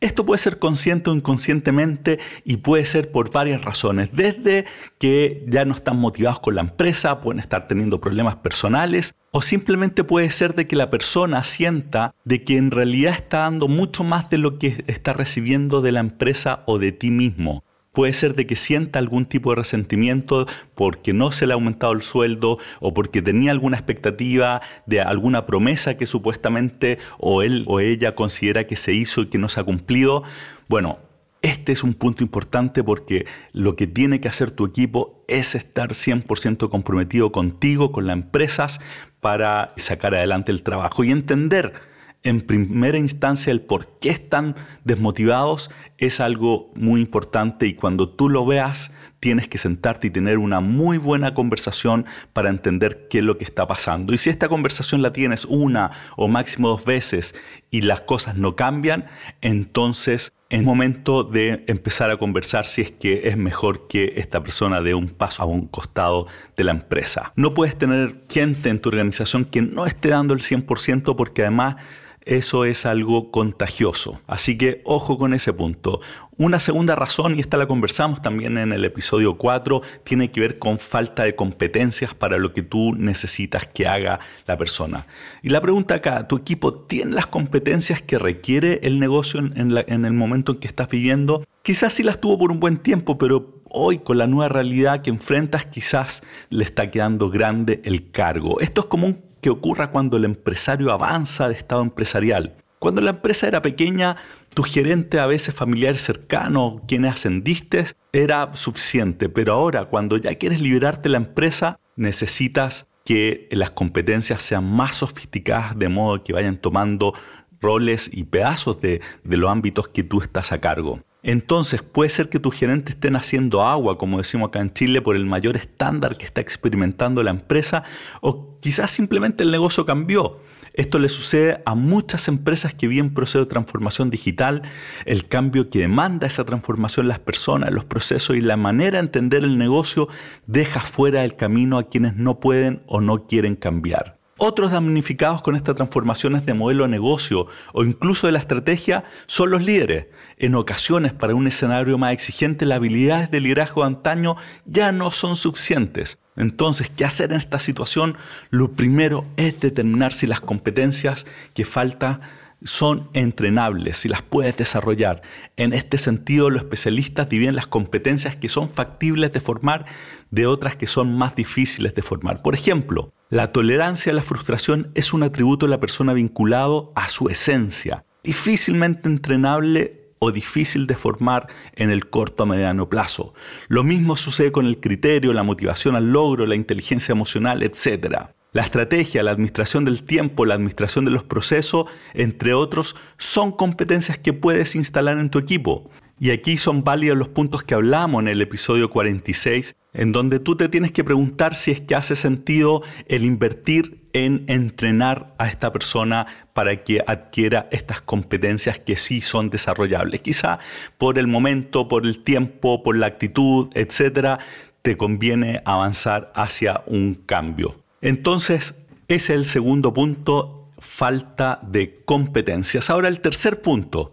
Esto 0.00 0.26
puede 0.26 0.38
ser 0.38 0.58
consciente 0.58 1.10
o 1.10 1.14
inconscientemente 1.14 2.18
y 2.44 2.56
puede 2.56 2.84
ser 2.84 3.12
por 3.12 3.30
varias 3.30 3.64
razones. 3.64 4.10
Desde 4.12 4.64
que 4.98 5.44
ya 5.46 5.64
no 5.64 5.76
están 5.76 6.00
motivados 6.00 6.40
con 6.40 6.56
la 6.56 6.62
empresa, 6.62 7.20
pueden 7.20 7.38
estar 7.38 7.68
teniendo 7.68 8.00
problemas 8.00 8.34
personales 8.34 9.14
o 9.30 9.42
simplemente 9.42 10.02
puede 10.02 10.28
ser 10.32 10.56
de 10.56 10.66
que 10.66 10.74
la 10.74 10.90
persona 10.90 11.44
sienta 11.44 12.12
de 12.24 12.42
que 12.42 12.56
en 12.56 12.72
realidad 12.72 13.14
está 13.14 13.42
dando 13.42 13.68
mucho 13.68 14.02
más 14.02 14.28
de 14.28 14.38
lo 14.38 14.58
que 14.58 14.82
está 14.88 15.12
recibiendo 15.12 15.82
de 15.82 15.92
la 15.92 16.00
empresa 16.00 16.64
o 16.66 16.80
de 16.80 16.90
ti 16.90 17.12
mismo. 17.12 17.62
Puede 17.92 18.14
ser 18.14 18.34
de 18.34 18.46
que 18.46 18.56
sienta 18.56 18.98
algún 18.98 19.26
tipo 19.26 19.50
de 19.50 19.56
resentimiento 19.56 20.46
porque 20.74 21.12
no 21.12 21.30
se 21.30 21.46
le 21.46 21.52
ha 21.52 21.56
aumentado 21.56 21.92
el 21.92 22.00
sueldo 22.00 22.58
o 22.80 22.94
porque 22.94 23.20
tenía 23.20 23.50
alguna 23.50 23.76
expectativa 23.76 24.62
de 24.86 25.02
alguna 25.02 25.44
promesa 25.44 25.98
que 25.98 26.06
supuestamente 26.06 26.98
o 27.18 27.42
él 27.42 27.64
o 27.68 27.80
ella 27.80 28.14
considera 28.14 28.66
que 28.66 28.76
se 28.76 28.94
hizo 28.94 29.20
y 29.20 29.26
que 29.26 29.36
no 29.36 29.50
se 29.50 29.60
ha 29.60 29.64
cumplido. 29.64 30.22
Bueno, 30.68 31.00
este 31.42 31.72
es 31.72 31.82
un 31.82 31.92
punto 31.92 32.24
importante 32.24 32.82
porque 32.82 33.26
lo 33.52 33.76
que 33.76 33.86
tiene 33.86 34.22
que 34.22 34.28
hacer 34.28 34.52
tu 34.52 34.64
equipo 34.64 35.22
es 35.28 35.54
estar 35.54 35.90
100% 35.90 36.70
comprometido 36.70 37.30
contigo, 37.30 37.92
con 37.92 38.06
las 38.06 38.16
empresas, 38.16 38.80
para 39.20 39.74
sacar 39.76 40.14
adelante 40.14 40.50
el 40.50 40.62
trabajo 40.62 41.04
y 41.04 41.10
entender 41.10 41.91
en 42.22 42.40
primera 42.40 42.98
instancia 42.98 43.50
el 43.50 43.62
por 43.62 43.98
qué 43.98 44.10
están 44.10 44.56
desmotivados 44.84 45.70
es 45.98 46.20
algo 46.20 46.70
muy 46.74 47.00
importante 47.00 47.66
y 47.66 47.74
cuando 47.74 48.08
tú 48.08 48.28
lo 48.28 48.46
veas 48.46 48.92
tienes 49.20 49.46
que 49.46 49.58
sentarte 49.58 50.08
y 50.08 50.10
tener 50.10 50.38
una 50.38 50.60
muy 50.60 50.98
buena 50.98 51.32
conversación 51.32 52.06
para 52.32 52.50
entender 52.50 53.06
qué 53.08 53.18
es 53.18 53.24
lo 53.24 53.38
que 53.38 53.44
está 53.44 53.68
pasando. 53.68 54.12
Y 54.12 54.18
si 54.18 54.30
esta 54.30 54.48
conversación 54.48 55.00
la 55.00 55.12
tienes 55.12 55.44
una 55.44 55.92
o 56.16 56.26
máximo 56.26 56.68
dos 56.68 56.84
veces 56.84 57.36
y 57.70 57.82
las 57.82 58.00
cosas 58.00 58.36
no 58.36 58.56
cambian, 58.56 59.06
entonces 59.40 60.32
es 60.50 60.62
momento 60.62 61.22
de 61.22 61.64
empezar 61.68 62.10
a 62.10 62.18
conversar 62.18 62.66
si 62.66 62.82
es 62.82 62.90
que 62.90 63.28
es 63.28 63.36
mejor 63.36 63.86
que 63.86 64.14
esta 64.16 64.42
persona 64.42 64.82
dé 64.82 64.92
un 64.92 65.08
paso 65.08 65.44
a 65.44 65.46
un 65.46 65.66
costado 65.68 66.26
de 66.56 66.64
la 66.64 66.72
empresa. 66.72 67.32
No 67.36 67.54
puedes 67.54 67.78
tener 67.78 68.24
gente 68.28 68.70
en 68.70 68.80
tu 68.80 68.88
organización 68.88 69.44
que 69.44 69.62
no 69.62 69.86
esté 69.86 70.08
dando 70.08 70.34
el 70.34 70.40
100% 70.40 71.16
porque 71.16 71.42
además 71.42 71.76
eso 72.24 72.64
es 72.64 72.86
algo 72.86 73.30
contagioso. 73.30 74.20
Así 74.26 74.56
que 74.56 74.82
ojo 74.84 75.18
con 75.18 75.34
ese 75.34 75.52
punto. 75.52 76.00
Una 76.36 76.60
segunda 76.60 76.96
razón, 76.96 77.36
y 77.36 77.40
esta 77.40 77.56
la 77.56 77.66
conversamos 77.66 78.22
también 78.22 78.58
en 78.58 78.72
el 78.72 78.84
episodio 78.84 79.36
4, 79.36 79.82
tiene 80.04 80.30
que 80.30 80.40
ver 80.40 80.58
con 80.58 80.78
falta 80.78 81.24
de 81.24 81.36
competencias 81.36 82.14
para 82.14 82.38
lo 82.38 82.52
que 82.52 82.62
tú 82.62 82.94
necesitas 82.94 83.66
que 83.66 83.86
haga 83.86 84.20
la 84.46 84.56
persona. 84.56 85.06
Y 85.42 85.50
la 85.50 85.60
pregunta 85.60 85.94
acá, 85.94 86.26
¿tu 86.26 86.36
equipo 86.36 86.74
tiene 86.74 87.12
las 87.12 87.26
competencias 87.26 88.02
que 88.02 88.18
requiere 88.18 88.80
el 88.82 88.98
negocio 88.98 89.40
en, 89.40 89.54
en 89.56 90.04
el 90.04 90.12
momento 90.12 90.52
en 90.52 90.58
que 90.58 90.68
estás 90.68 90.88
viviendo? 90.88 91.44
Quizás 91.62 91.92
sí 91.92 92.02
las 92.02 92.20
tuvo 92.20 92.38
por 92.38 92.50
un 92.50 92.60
buen 92.60 92.78
tiempo, 92.78 93.18
pero 93.18 93.62
hoy 93.72 93.98
con 93.98 94.18
la 94.18 94.26
nueva 94.26 94.48
realidad 94.48 95.02
que 95.02 95.10
enfrentas 95.10 95.66
quizás 95.66 96.22
le 96.50 96.64
está 96.64 96.90
quedando 96.90 97.30
grande 97.30 97.80
el 97.84 98.10
cargo. 98.10 98.60
Esto 98.60 98.82
es 98.82 98.86
como 98.86 99.06
un 99.06 99.31
que 99.42 99.50
ocurra 99.50 99.90
cuando 99.90 100.16
el 100.16 100.24
empresario 100.24 100.90
avanza 100.92 101.48
de 101.48 101.54
estado 101.54 101.82
empresarial. 101.82 102.56
Cuando 102.78 103.02
la 103.02 103.10
empresa 103.10 103.46
era 103.46 103.60
pequeña, 103.60 104.16
tu 104.54 104.62
gerente, 104.62 105.20
a 105.20 105.26
veces 105.26 105.54
familiar 105.54 105.98
cercano, 105.98 106.80
quienes 106.88 107.12
ascendiste, 107.12 107.84
era 108.12 108.54
suficiente, 108.54 109.28
pero 109.28 109.52
ahora 109.52 109.86
cuando 109.86 110.16
ya 110.16 110.34
quieres 110.36 110.60
liberarte 110.60 111.02
de 111.02 111.08
la 111.10 111.18
empresa, 111.18 111.80
necesitas 111.96 112.88
que 113.04 113.48
las 113.50 113.70
competencias 113.70 114.42
sean 114.42 114.64
más 114.64 114.96
sofisticadas 114.96 115.76
de 115.76 115.88
modo 115.88 116.22
que 116.22 116.32
vayan 116.32 116.56
tomando 116.56 117.12
roles 117.60 118.10
y 118.12 118.24
pedazos 118.24 118.80
de, 118.80 119.00
de 119.24 119.36
los 119.36 119.50
ámbitos 119.50 119.88
que 119.88 120.04
tú 120.04 120.22
estás 120.22 120.52
a 120.52 120.60
cargo. 120.60 121.00
Entonces 121.22 121.82
puede 121.82 122.10
ser 122.10 122.28
que 122.28 122.40
tus 122.40 122.54
gerentes 122.54 122.94
estén 122.94 123.16
haciendo 123.16 123.62
agua, 123.62 123.96
como 123.96 124.18
decimos 124.18 124.48
acá 124.48 124.60
en 124.60 124.72
Chile, 124.72 125.02
por 125.02 125.14
el 125.14 125.24
mayor 125.24 125.56
estándar 125.56 126.16
que 126.16 126.24
está 126.24 126.40
experimentando 126.40 127.22
la 127.22 127.30
empresa, 127.30 127.84
o 128.20 128.58
quizás 128.60 128.90
simplemente 128.90 129.44
el 129.44 129.50
negocio 129.50 129.86
cambió. 129.86 130.40
Esto 130.74 130.98
le 130.98 131.08
sucede 131.08 131.62
a 131.66 131.74
muchas 131.74 132.28
empresas 132.28 132.72
que 132.72 132.88
viven 132.88 133.12
proceso 133.12 133.40
de 133.40 133.46
transformación 133.46 134.08
digital, 134.08 134.62
el 135.04 135.28
cambio 135.28 135.68
que 135.68 135.80
demanda 135.80 136.26
esa 136.26 136.44
transformación 136.44 137.08
las 137.08 137.18
personas, 137.18 137.72
los 137.72 137.84
procesos 137.84 138.36
y 138.36 138.40
la 138.40 138.56
manera 138.56 138.98
de 138.98 139.04
entender 139.04 139.44
el 139.44 139.58
negocio 139.58 140.08
deja 140.46 140.80
fuera 140.80 141.22
del 141.22 141.36
camino 141.36 141.78
a 141.78 141.88
quienes 141.88 142.16
no 142.16 142.40
pueden 142.40 142.82
o 142.86 143.00
no 143.00 143.26
quieren 143.26 143.54
cambiar. 143.54 144.21
Otros 144.38 144.72
damnificados 144.72 145.42
con 145.42 145.56
estas 145.56 145.74
transformaciones 145.74 146.46
de 146.46 146.54
modelo 146.54 146.84
de 146.84 146.90
negocio 146.90 147.46
o 147.72 147.84
incluso 147.84 148.26
de 148.26 148.32
la 148.32 148.38
estrategia 148.38 149.04
son 149.26 149.50
los 149.50 149.62
líderes. 149.62 150.06
En 150.38 150.54
ocasiones, 150.54 151.12
para 151.12 151.34
un 151.34 151.46
escenario 151.46 151.98
más 151.98 152.12
exigente, 152.12 152.66
las 152.66 152.76
habilidades 152.76 153.30
de 153.30 153.40
liderazgo 153.40 153.82
de 153.82 153.88
antaño 153.88 154.36
ya 154.64 154.90
no 154.90 155.10
son 155.10 155.36
suficientes. 155.36 156.18
Entonces, 156.34 156.90
¿qué 156.90 157.04
hacer 157.04 157.30
en 157.30 157.36
esta 157.36 157.58
situación? 157.58 158.16
Lo 158.50 158.72
primero 158.72 159.26
es 159.36 159.60
determinar 159.60 160.14
si 160.14 160.26
las 160.26 160.40
competencias 160.40 161.26
que 161.54 161.66
falta 161.66 162.20
son 162.64 163.08
entrenables, 163.12 163.98
si 163.98 164.08
las 164.08 164.22
puedes 164.22 164.56
desarrollar. 164.56 165.22
En 165.56 165.72
este 165.72 165.98
sentido, 165.98 166.50
los 166.50 166.62
especialistas 166.62 167.28
dividen 167.28 167.56
las 167.56 167.66
competencias 167.66 168.36
que 168.36 168.48
son 168.48 168.70
factibles 168.70 169.32
de 169.32 169.40
formar 169.40 169.86
de 170.30 170.46
otras 170.46 170.76
que 170.76 170.86
son 170.86 171.16
más 171.16 171.34
difíciles 171.36 171.94
de 171.94 172.02
formar. 172.02 172.42
Por 172.42 172.54
ejemplo, 172.54 173.12
la 173.28 173.52
tolerancia 173.52 174.12
a 174.12 174.14
la 174.14 174.22
frustración 174.22 174.90
es 174.94 175.12
un 175.12 175.22
atributo 175.22 175.66
de 175.66 175.70
la 175.70 175.80
persona 175.80 176.12
vinculado 176.12 176.92
a 176.94 177.08
su 177.08 177.28
esencia, 177.28 178.04
difícilmente 178.22 179.08
entrenable 179.08 180.02
o 180.18 180.30
difícil 180.30 180.86
de 180.86 180.94
formar 180.94 181.48
en 181.74 181.90
el 181.90 182.08
corto 182.08 182.44
a 182.44 182.46
mediano 182.46 182.88
plazo. 182.88 183.34
Lo 183.68 183.82
mismo 183.82 184.16
sucede 184.16 184.52
con 184.52 184.66
el 184.66 184.78
criterio, 184.78 185.32
la 185.32 185.42
motivación 185.42 185.96
al 185.96 186.12
logro, 186.12 186.46
la 186.46 186.54
inteligencia 186.54 187.12
emocional, 187.12 187.62
etc. 187.62 188.30
La 188.52 188.60
estrategia, 188.60 189.22
la 189.22 189.30
administración 189.30 189.86
del 189.86 190.02
tiempo, 190.02 190.44
la 190.44 190.52
administración 190.52 191.06
de 191.06 191.10
los 191.10 191.24
procesos, 191.24 191.86
entre 192.12 192.52
otros, 192.52 192.96
son 193.16 193.50
competencias 193.50 194.18
que 194.18 194.34
puedes 194.34 194.76
instalar 194.76 195.16
en 195.16 195.30
tu 195.30 195.38
equipo. 195.38 195.90
Y 196.18 196.32
aquí 196.32 196.58
son 196.58 196.84
válidos 196.84 197.16
los 197.16 197.28
puntos 197.28 197.62
que 197.62 197.72
hablamos 197.72 198.20
en 198.20 198.28
el 198.28 198.42
episodio 198.42 198.90
46, 198.90 199.74
en 199.94 200.12
donde 200.12 200.38
tú 200.38 200.54
te 200.54 200.68
tienes 200.68 200.92
que 200.92 201.02
preguntar 201.02 201.56
si 201.56 201.70
es 201.70 201.80
que 201.80 201.94
hace 201.94 202.14
sentido 202.14 202.82
el 203.08 203.24
invertir 203.24 204.06
en 204.12 204.44
entrenar 204.48 205.34
a 205.38 205.48
esta 205.48 205.72
persona 205.72 206.26
para 206.52 206.84
que 206.84 207.02
adquiera 207.06 207.68
estas 207.72 208.02
competencias 208.02 208.78
que 208.78 208.96
sí 208.96 209.22
son 209.22 209.48
desarrollables. 209.48 210.20
Quizá 210.20 210.58
por 210.98 211.18
el 211.18 211.26
momento, 211.26 211.88
por 211.88 212.04
el 212.04 212.22
tiempo, 212.22 212.82
por 212.82 212.98
la 212.98 213.06
actitud, 213.06 213.70
etcétera, 213.72 214.40
te 214.82 214.98
conviene 214.98 215.62
avanzar 215.64 216.30
hacia 216.34 216.82
un 216.86 217.14
cambio. 217.14 217.81
Entonces, 218.02 218.74
ese 219.08 219.32
es 219.32 219.38
el 219.38 219.44
segundo 219.46 219.94
punto, 219.94 220.68
falta 220.78 221.60
de 221.62 222.02
competencias. 222.04 222.90
Ahora 222.90 223.08
el 223.08 223.20
tercer 223.20 223.62
punto. 223.62 224.10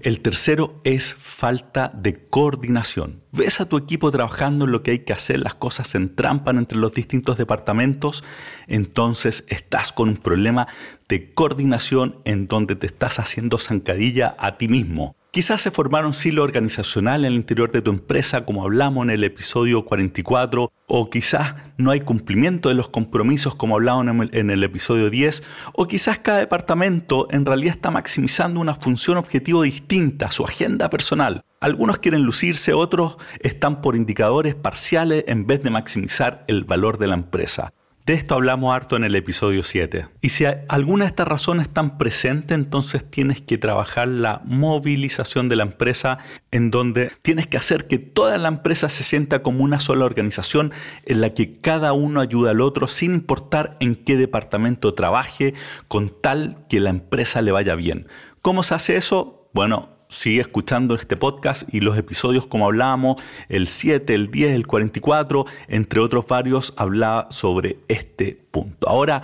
El 0.00 0.20
tercero 0.20 0.80
es 0.84 1.14
falta 1.14 1.92
de 1.94 2.26
coordinación. 2.28 3.22
Ves 3.32 3.60
a 3.60 3.68
tu 3.68 3.76
equipo 3.76 4.10
trabajando 4.10 4.64
en 4.64 4.72
lo 4.72 4.82
que 4.82 4.92
hay 4.92 4.98
que 5.00 5.12
hacer, 5.12 5.40
las 5.40 5.54
cosas 5.54 5.88
se 5.88 5.98
entrampan 5.98 6.56
entre 6.56 6.78
los 6.78 6.92
distintos 6.92 7.36
departamentos, 7.36 8.24
entonces 8.66 9.44
estás 9.48 9.92
con 9.92 10.08
un 10.08 10.16
problema 10.16 10.68
de 11.06 11.34
coordinación 11.34 12.16
en 12.24 12.46
donde 12.46 12.76
te 12.76 12.86
estás 12.86 13.18
haciendo 13.18 13.58
zancadilla 13.58 14.34
a 14.38 14.56
ti 14.56 14.68
mismo. 14.68 15.16
Quizás 15.32 15.62
se 15.62 15.70
formaron 15.70 16.12
silos 16.12 16.42
organizacional 16.42 17.20
en 17.20 17.26
el 17.26 17.34
interior 17.36 17.70
de 17.70 17.82
tu 17.82 17.92
empresa, 17.92 18.44
como 18.44 18.64
hablamos 18.64 19.04
en 19.04 19.10
el 19.10 19.22
episodio 19.22 19.84
44, 19.84 20.72
o 20.88 21.08
quizás 21.08 21.54
no 21.76 21.92
hay 21.92 22.00
cumplimiento 22.00 22.68
de 22.68 22.74
los 22.74 22.88
compromisos, 22.88 23.54
como 23.54 23.76
hablamos 23.76 24.28
en 24.32 24.50
el 24.50 24.64
episodio 24.64 25.08
10, 25.08 25.44
o 25.72 25.86
quizás 25.86 26.18
cada 26.18 26.38
departamento 26.38 27.28
en 27.30 27.46
realidad 27.46 27.76
está 27.76 27.92
maximizando 27.92 28.58
una 28.58 28.74
función 28.74 29.18
objetivo 29.18 29.62
distinta, 29.62 30.32
su 30.32 30.44
agenda 30.44 30.90
personal. 30.90 31.44
Algunos 31.60 31.98
quieren 31.98 32.22
lucirse, 32.22 32.72
otros 32.72 33.16
están 33.38 33.82
por 33.82 33.94
indicadores 33.94 34.56
parciales 34.56 35.22
en 35.28 35.46
vez 35.46 35.62
de 35.62 35.70
maximizar 35.70 36.44
el 36.48 36.64
valor 36.64 36.98
de 36.98 37.06
la 37.06 37.14
empresa. 37.14 37.72
De 38.06 38.14
esto 38.14 38.34
hablamos 38.34 38.74
harto 38.74 38.96
en 38.96 39.04
el 39.04 39.14
episodio 39.14 39.62
7. 39.62 40.08
Y 40.22 40.30
si 40.30 40.44
alguna 40.68 41.04
de 41.04 41.10
estas 41.10 41.28
razones 41.28 41.66
están 41.66 41.98
presentes, 41.98 42.56
entonces 42.56 43.08
tienes 43.08 43.42
que 43.42 43.58
trabajar 43.58 44.08
la 44.08 44.40
movilización 44.44 45.48
de 45.48 45.56
la 45.56 45.64
empresa, 45.64 46.18
en 46.50 46.70
donde 46.70 47.12
tienes 47.22 47.46
que 47.46 47.58
hacer 47.58 47.86
que 47.88 47.98
toda 47.98 48.38
la 48.38 48.48
empresa 48.48 48.88
se 48.88 49.04
sienta 49.04 49.42
como 49.42 49.62
una 49.62 49.80
sola 49.80 50.06
organización 50.06 50.72
en 51.04 51.20
la 51.20 51.34
que 51.34 51.60
cada 51.60 51.92
uno 51.92 52.20
ayuda 52.20 52.52
al 52.52 52.62
otro 52.62 52.88
sin 52.88 53.14
importar 53.14 53.76
en 53.80 53.94
qué 53.94 54.16
departamento 54.16 54.94
trabaje, 54.94 55.54
con 55.86 56.10
tal 56.20 56.64
que 56.68 56.80
la 56.80 56.90
empresa 56.90 57.42
le 57.42 57.52
vaya 57.52 57.74
bien. 57.74 58.08
¿Cómo 58.40 58.62
se 58.62 58.74
hace 58.74 58.96
eso? 58.96 59.50
Bueno, 59.52 59.99
sigue 60.10 60.42
escuchando 60.42 60.94
este 60.94 61.16
podcast 61.16 61.72
y 61.72 61.80
los 61.80 61.96
episodios 61.96 62.44
como 62.44 62.66
hablábamos, 62.66 63.16
el 63.48 63.68
7, 63.68 64.12
el 64.12 64.30
10, 64.30 64.52
el 64.52 64.66
44, 64.66 65.46
entre 65.68 66.00
otros 66.00 66.26
varios, 66.26 66.74
hablaba 66.76 67.28
sobre 67.30 67.78
este 67.88 68.38
punto. 68.50 68.88
Ahora, 68.88 69.22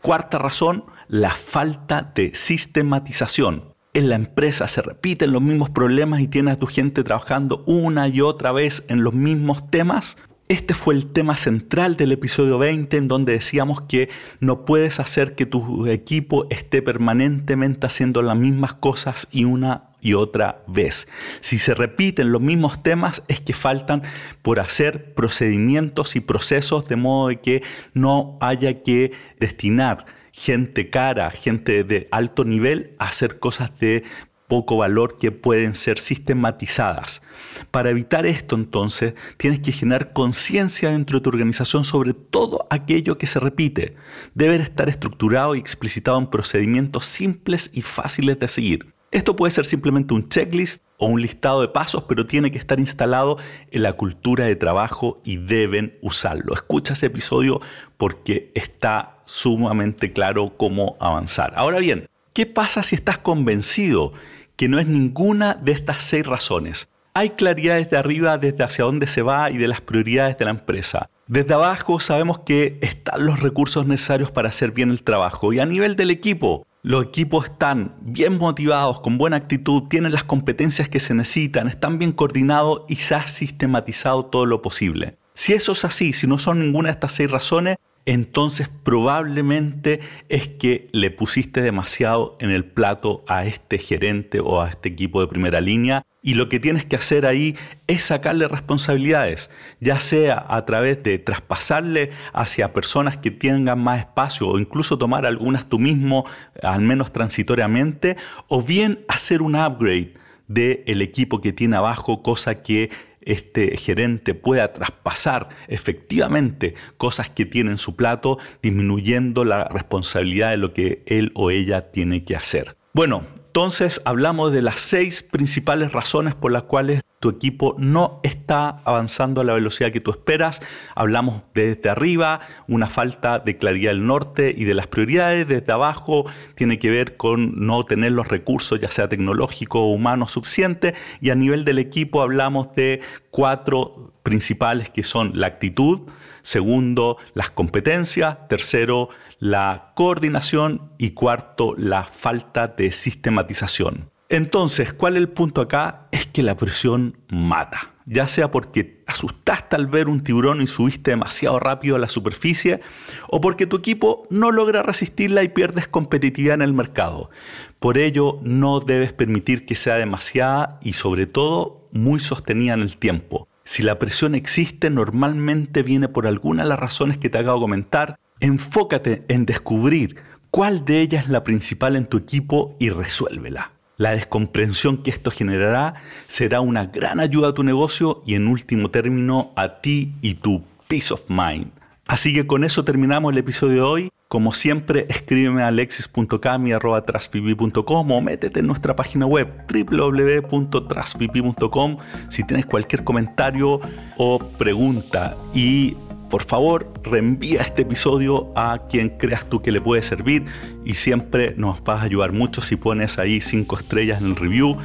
cuarta 0.00 0.38
razón, 0.38 0.84
la 1.08 1.30
falta 1.30 2.12
de 2.14 2.34
sistematización. 2.34 3.74
En 3.94 4.10
la 4.10 4.16
empresa 4.16 4.68
se 4.68 4.82
repiten 4.82 5.32
los 5.32 5.42
mismos 5.42 5.70
problemas 5.70 6.20
y 6.20 6.28
tienes 6.28 6.54
a 6.54 6.58
tu 6.58 6.66
gente 6.66 7.02
trabajando 7.02 7.64
una 7.66 8.06
y 8.06 8.20
otra 8.20 8.52
vez 8.52 8.84
en 8.88 9.02
los 9.02 9.14
mismos 9.14 9.70
temas. 9.70 10.18
Este 10.48 10.72
fue 10.72 10.94
el 10.94 11.06
tema 11.06 11.36
central 11.36 11.96
del 11.96 12.12
episodio 12.12 12.58
20 12.58 12.96
en 12.96 13.08
donde 13.08 13.32
decíamos 13.32 13.82
que 13.82 14.08
no 14.40 14.64
puedes 14.64 15.00
hacer 15.00 15.34
que 15.34 15.46
tu 15.46 15.86
equipo 15.86 16.46
esté 16.48 16.80
permanentemente 16.80 17.86
haciendo 17.86 18.22
las 18.22 18.36
mismas 18.36 18.74
cosas 18.74 19.28
y 19.30 19.44
una 19.44 19.87
y 20.00 20.14
otra 20.14 20.62
vez. 20.66 21.08
Si 21.40 21.58
se 21.58 21.74
repiten 21.74 22.32
los 22.32 22.40
mismos 22.40 22.82
temas 22.82 23.22
es 23.28 23.40
que 23.40 23.52
faltan 23.52 24.02
por 24.42 24.60
hacer 24.60 25.14
procedimientos 25.14 26.16
y 26.16 26.20
procesos 26.20 26.84
de 26.86 26.96
modo 26.96 27.28
de 27.28 27.40
que 27.40 27.62
no 27.94 28.38
haya 28.40 28.82
que 28.82 29.12
destinar 29.40 30.06
gente 30.32 30.88
cara, 30.88 31.30
gente 31.30 31.82
de 31.82 32.08
alto 32.12 32.44
nivel 32.44 32.94
a 32.98 33.06
hacer 33.06 33.40
cosas 33.40 33.76
de 33.80 34.04
poco 34.46 34.78
valor 34.78 35.18
que 35.18 35.30
pueden 35.30 35.74
ser 35.74 35.98
sistematizadas. 35.98 37.22
Para 37.70 37.90
evitar 37.90 38.24
esto 38.24 38.56
entonces 38.56 39.14
tienes 39.36 39.60
que 39.60 39.72
generar 39.72 40.12
conciencia 40.12 40.90
dentro 40.90 41.18
de 41.18 41.24
tu 41.24 41.30
organización 41.30 41.84
sobre 41.84 42.14
todo 42.14 42.66
aquello 42.70 43.18
que 43.18 43.26
se 43.26 43.40
repite. 43.40 43.94
Debe 44.34 44.56
estar 44.56 44.88
estructurado 44.88 45.54
y 45.54 45.58
explicitado 45.58 46.18
en 46.18 46.28
procedimientos 46.28 47.04
simples 47.06 47.70
y 47.74 47.82
fáciles 47.82 48.38
de 48.38 48.48
seguir. 48.48 48.97
Esto 49.10 49.36
puede 49.36 49.50
ser 49.50 49.64
simplemente 49.64 50.12
un 50.12 50.28
checklist 50.28 50.82
o 50.98 51.06
un 51.06 51.22
listado 51.22 51.62
de 51.62 51.68
pasos, 51.68 52.04
pero 52.06 52.26
tiene 52.26 52.50
que 52.50 52.58
estar 52.58 52.78
instalado 52.78 53.38
en 53.70 53.82
la 53.82 53.94
cultura 53.94 54.44
de 54.44 54.54
trabajo 54.54 55.22
y 55.24 55.38
deben 55.38 55.96
usarlo. 56.02 56.52
Escucha 56.52 56.92
ese 56.92 57.06
episodio 57.06 57.60
porque 57.96 58.52
está 58.54 59.18
sumamente 59.24 60.12
claro 60.12 60.56
cómo 60.58 60.98
avanzar. 61.00 61.54
Ahora 61.56 61.78
bien, 61.78 62.06
¿qué 62.34 62.44
pasa 62.44 62.82
si 62.82 62.96
estás 62.96 63.16
convencido 63.16 64.12
que 64.56 64.68
no 64.68 64.78
es 64.78 64.86
ninguna 64.86 65.54
de 65.54 65.72
estas 65.72 66.02
seis 66.02 66.26
razones? 66.26 66.90
Hay 67.14 67.30
claridad 67.30 67.76
desde 67.76 67.96
arriba, 67.96 68.36
desde 68.36 68.62
hacia 68.62 68.84
dónde 68.84 69.06
se 69.06 69.22
va 69.22 69.50
y 69.50 69.56
de 69.56 69.68
las 69.68 69.80
prioridades 69.80 70.36
de 70.36 70.44
la 70.44 70.50
empresa. 70.50 71.08
Desde 71.26 71.54
abajo 71.54 71.98
sabemos 71.98 72.40
que 72.40 72.78
están 72.82 73.24
los 73.24 73.40
recursos 73.40 73.86
necesarios 73.86 74.30
para 74.30 74.50
hacer 74.50 74.72
bien 74.72 74.90
el 74.90 75.02
trabajo. 75.02 75.52
Y 75.52 75.60
a 75.60 75.66
nivel 75.66 75.96
del 75.96 76.10
equipo, 76.10 76.66
los 76.88 77.04
equipos 77.04 77.44
están 77.44 77.96
bien 78.00 78.38
motivados, 78.38 79.00
con 79.00 79.18
buena 79.18 79.36
actitud, 79.36 79.88
tienen 79.90 80.10
las 80.10 80.24
competencias 80.24 80.88
que 80.88 81.00
se 81.00 81.12
necesitan, 81.12 81.68
están 81.68 81.98
bien 81.98 82.12
coordinados 82.12 82.84
y 82.88 82.94
se 82.94 83.14
ha 83.14 83.28
sistematizado 83.28 84.24
todo 84.24 84.46
lo 84.46 84.62
posible. 84.62 85.18
Si 85.34 85.52
eso 85.52 85.72
es 85.72 85.84
así, 85.84 86.14
si 86.14 86.26
no 86.26 86.38
son 86.38 86.60
ninguna 86.60 86.88
de 86.88 86.94
estas 86.94 87.12
seis 87.12 87.30
razones, 87.30 87.76
entonces 88.08 88.70
probablemente 88.84 90.00
es 90.30 90.48
que 90.48 90.88
le 90.92 91.10
pusiste 91.10 91.60
demasiado 91.60 92.38
en 92.40 92.50
el 92.50 92.64
plato 92.64 93.22
a 93.28 93.44
este 93.44 93.76
gerente 93.76 94.40
o 94.40 94.62
a 94.62 94.70
este 94.70 94.88
equipo 94.88 95.20
de 95.20 95.26
primera 95.26 95.60
línea 95.60 96.06
y 96.22 96.32
lo 96.32 96.48
que 96.48 96.58
tienes 96.58 96.86
que 96.86 96.96
hacer 96.96 97.26
ahí 97.26 97.54
es 97.86 98.04
sacarle 98.04 98.48
responsabilidades, 98.48 99.50
ya 99.80 100.00
sea 100.00 100.42
a 100.48 100.64
través 100.64 101.02
de 101.02 101.18
traspasarle 101.18 102.08
hacia 102.32 102.72
personas 102.72 103.18
que 103.18 103.30
tengan 103.30 103.78
más 103.78 103.98
espacio 103.98 104.48
o 104.48 104.58
incluso 104.58 104.96
tomar 104.96 105.26
algunas 105.26 105.68
tú 105.68 105.78
mismo, 105.78 106.24
al 106.62 106.80
menos 106.80 107.12
transitoriamente, 107.12 108.16
o 108.46 108.62
bien 108.62 109.04
hacer 109.08 109.42
un 109.42 109.54
upgrade 109.54 110.14
del 110.46 111.02
equipo 111.02 111.42
que 111.42 111.52
tiene 111.52 111.76
abajo, 111.76 112.22
cosa 112.22 112.62
que 112.62 112.88
este 113.28 113.76
gerente 113.76 114.34
pueda 114.34 114.72
traspasar 114.72 115.50
efectivamente 115.68 116.74
cosas 116.96 117.30
que 117.30 117.44
tiene 117.44 117.70
en 117.70 117.78
su 117.78 117.94
plato, 117.94 118.38
disminuyendo 118.62 119.44
la 119.44 119.64
responsabilidad 119.64 120.50
de 120.50 120.56
lo 120.56 120.72
que 120.72 121.02
él 121.06 121.30
o 121.34 121.50
ella 121.50 121.90
tiene 121.90 122.24
que 122.24 122.34
hacer. 122.36 122.76
Bueno, 122.94 123.24
entonces 123.48 124.02
hablamos 124.04 124.52
de 124.52 124.60
las 124.60 124.78
seis 124.78 125.22
principales 125.22 125.92
razones 125.92 126.34
por 126.34 126.52
las 126.52 126.64
cuales 126.64 127.02
tu 127.18 127.30
equipo 127.30 127.74
no 127.78 128.20
está 128.22 128.82
avanzando 128.84 129.40
a 129.40 129.44
la 129.44 129.54
velocidad 129.54 129.90
que 129.90 130.00
tú 130.00 130.10
esperas. 130.10 130.60
Hablamos 130.94 131.42
desde 131.54 131.88
arriba, 131.88 132.40
una 132.68 132.88
falta 132.88 133.38
de 133.38 133.56
claridad 133.56 133.92
del 133.92 134.06
norte 134.06 134.54
y 134.56 134.64
de 134.64 134.74
las 134.74 134.86
prioridades. 134.86 135.48
Desde 135.48 135.72
abajo 135.72 136.26
tiene 136.56 136.78
que 136.78 136.90
ver 136.90 137.16
con 137.16 137.66
no 137.66 137.84
tener 137.86 138.12
los 138.12 138.28
recursos, 138.28 138.78
ya 138.78 138.90
sea 138.90 139.08
tecnológico 139.08 139.80
o 139.80 139.92
humano, 139.92 140.28
suficientes. 140.28 140.94
Y 141.22 141.30
a 141.30 141.34
nivel 141.34 141.64
del 141.64 141.78
equipo 141.78 142.22
hablamos 142.22 142.74
de 142.74 143.00
cuatro 143.30 144.12
principales 144.22 144.90
que 144.90 145.02
son 145.02 145.32
la 145.34 145.46
actitud, 145.46 146.02
segundo, 146.48 147.18
las 147.34 147.50
competencias, 147.50 148.48
tercero, 148.48 149.10
la 149.38 149.92
coordinación 149.94 150.92
y 150.96 151.10
cuarto, 151.10 151.74
la 151.76 152.04
falta 152.04 152.68
de 152.68 152.90
sistematización. 152.90 154.10
Entonces, 154.30 154.92
¿cuál 154.94 155.16
es 155.16 155.20
el 155.20 155.28
punto 155.28 155.60
acá? 155.60 156.08
Es 156.10 156.26
que 156.26 156.42
la 156.42 156.56
presión 156.56 157.18
mata. 157.28 157.94
Ya 158.06 158.26
sea 158.28 158.50
porque 158.50 159.04
asustaste 159.06 159.76
al 159.76 159.86
ver 159.86 160.08
un 160.08 160.22
tiburón 160.22 160.62
y 160.62 160.66
subiste 160.66 161.10
demasiado 161.10 161.60
rápido 161.60 161.96
a 161.96 161.98
la 161.98 162.08
superficie, 162.08 162.80
o 163.28 163.42
porque 163.42 163.66
tu 163.66 163.76
equipo 163.76 164.26
no 164.30 164.50
logra 164.50 164.82
resistirla 164.82 165.42
y 165.42 165.48
pierdes 165.48 165.88
competitividad 165.88 166.54
en 166.54 166.62
el 166.62 166.72
mercado. 166.72 167.30
Por 167.78 167.98
ello, 167.98 168.38
no 168.42 168.80
debes 168.80 169.12
permitir 169.12 169.66
que 169.66 169.74
sea 169.74 169.96
demasiada 169.96 170.78
y 170.82 170.94
sobre 170.94 171.26
todo 171.26 171.88
muy 171.92 172.20
sostenida 172.20 172.72
en 172.72 172.80
el 172.80 172.96
tiempo. 172.96 173.47
Si 173.68 173.82
la 173.82 173.98
presión 173.98 174.34
existe, 174.34 174.88
normalmente 174.88 175.82
viene 175.82 176.08
por 176.08 176.26
alguna 176.26 176.62
de 176.62 176.70
las 176.70 176.78
razones 176.78 177.18
que 177.18 177.28
te 177.28 177.36
acabo 177.36 177.58
de 177.58 177.64
comentar. 177.64 178.18
Enfócate 178.40 179.26
en 179.28 179.44
descubrir 179.44 180.16
cuál 180.50 180.86
de 180.86 181.02
ellas 181.02 181.24
es 181.24 181.30
la 181.30 181.44
principal 181.44 181.94
en 181.94 182.06
tu 182.06 182.16
equipo 182.16 182.76
y 182.80 182.88
resuélvela. 182.88 183.72
La 183.98 184.12
descomprensión 184.12 185.02
que 185.02 185.10
esto 185.10 185.30
generará 185.30 185.96
será 186.28 186.62
una 186.62 186.86
gran 186.86 187.20
ayuda 187.20 187.48
a 187.48 187.52
tu 187.52 187.62
negocio 187.62 188.22
y 188.24 188.36
en 188.36 188.48
último 188.48 188.90
término 188.90 189.52
a 189.54 189.82
ti 189.82 190.14
y 190.22 190.36
tu 190.36 190.64
peace 190.88 191.12
of 191.12 191.26
mind. 191.28 191.70
Así 192.08 192.32
que 192.32 192.46
con 192.46 192.64
eso 192.64 192.84
terminamos 192.84 193.32
el 193.32 193.38
episodio 193.38 193.74
de 193.74 193.82
hoy. 193.82 194.10
Como 194.28 194.54
siempre, 194.54 195.06
escríbeme 195.08 195.62
a 195.62 195.68
alexis.cami.com 195.68 198.10
o 198.10 198.20
métete 198.20 198.58
en 198.60 198.66
nuestra 198.66 198.96
página 198.96 199.26
web 199.26 199.48
www.trasvp.com 199.72 201.98
si 202.28 202.42
tienes 202.44 202.66
cualquier 202.66 203.04
comentario 203.04 203.80
o 204.16 204.38
pregunta. 204.38 205.36
Y 205.54 205.96
por 206.30 206.42
favor, 206.42 206.90
reenvía 207.04 207.60
este 207.60 207.82
episodio 207.82 208.50
a 208.56 208.88
quien 208.88 209.10
creas 209.10 209.48
tú 209.48 209.60
que 209.60 209.70
le 209.70 209.80
puede 209.80 210.02
servir 210.02 210.46
y 210.84 210.94
siempre 210.94 211.54
nos 211.56 211.84
vas 211.84 212.00
a 212.00 212.04
ayudar 212.04 212.32
mucho 212.32 212.62
si 212.62 212.76
pones 212.76 213.18
ahí 213.18 213.42
cinco 213.42 213.78
estrellas 213.78 214.20
en 214.20 214.28
el 214.28 214.36
review 214.36 214.78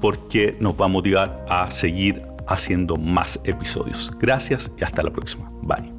porque 0.00 0.56
nos 0.60 0.74
va 0.74 0.86
a 0.86 0.88
motivar 0.88 1.44
a 1.48 1.70
seguir 1.70 2.22
haciendo 2.46 2.96
más 2.96 3.40
episodios. 3.44 4.12
Gracias 4.18 4.70
y 4.78 4.84
hasta 4.84 5.02
la 5.02 5.10
próxima. 5.10 5.48
Bye. 5.62 5.95